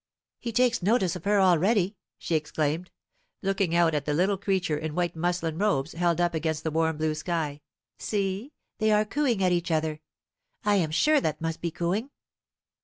"He 0.39 0.51
takes 0.51 0.81
notice 0.81 1.15
of 1.15 1.25
her 1.25 1.39
already!" 1.39 1.95
she 2.17 2.33
exclaimed, 2.33 2.89
looking 3.43 3.75
out 3.75 3.93
at 3.93 4.05
the 4.05 4.15
little 4.15 4.35
creature 4.35 4.75
in 4.79 4.95
white 4.95 5.15
muslin 5.15 5.59
robes, 5.59 5.91
held 5.91 6.19
up 6.19 6.33
against 6.33 6.63
the 6.63 6.71
warm 6.71 6.97
blue 6.97 7.13
sky; 7.13 7.61
"see, 7.99 8.51
they 8.79 8.89
are 8.89 9.05
cooing 9.05 9.43
at 9.43 9.51
each 9.51 9.69
other! 9.69 9.99
I 10.65 10.77
am 10.77 10.89
sure 10.89 11.21
that 11.21 11.39
must 11.39 11.61
be 11.61 11.69
cooing." 11.69 12.09